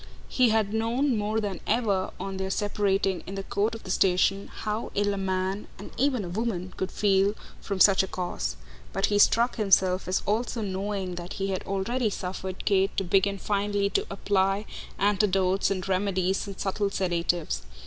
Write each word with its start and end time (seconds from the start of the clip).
He 0.29 0.49
had 0.49 0.73
known 0.73 1.15
more 1.15 1.39
than 1.39 1.59
ever, 1.67 2.09
on 2.19 2.37
their 2.37 2.49
separating 2.49 3.21
in 3.27 3.35
the 3.35 3.43
court 3.43 3.75
of 3.75 3.83
the 3.83 3.91
station, 3.91 4.47
how 4.47 4.89
ill 4.95 5.13
a 5.13 5.17
man, 5.17 5.67
and 5.77 5.91
even 5.95 6.25
a 6.25 6.29
woman, 6.29 6.73
could 6.75 6.91
feel 6.91 7.35
from 7.61 7.79
such 7.79 8.01
a 8.01 8.07
cause; 8.07 8.55
but 8.93 9.05
he 9.13 9.19
struck 9.19 9.57
himself 9.57 10.07
as 10.07 10.23
also 10.25 10.63
knowing 10.63 11.13
that 11.21 11.33
he 11.33 11.49
had 11.49 11.61
already 11.67 12.09
suffered 12.09 12.65
Kate 12.65 12.97
to 12.97 13.03
begin 13.03 13.37
finely 13.37 13.91
to 13.91 14.07
apply 14.09 14.65
antidotes 14.97 15.69
and 15.69 15.87
remedies 15.87 16.47
and 16.47 16.59
subtle 16.59 16.89
sedatives. 16.89 17.61